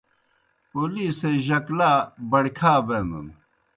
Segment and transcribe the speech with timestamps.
[0.69, 1.91] پولیسے جک لا
[2.29, 3.27] بَڑیْ کھا بینَن۔